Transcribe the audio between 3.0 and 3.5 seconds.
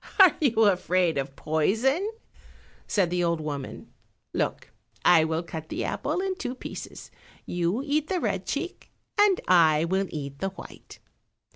the old